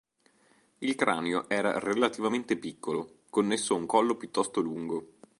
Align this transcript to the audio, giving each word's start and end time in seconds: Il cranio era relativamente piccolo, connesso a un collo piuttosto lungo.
Il 0.79 0.95
cranio 0.95 1.47
era 1.47 1.77
relativamente 1.77 2.57
piccolo, 2.57 3.17
connesso 3.29 3.75
a 3.75 3.77
un 3.77 3.85
collo 3.85 4.15
piuttosto 4.17 4.59
lungo. 4.59 5.17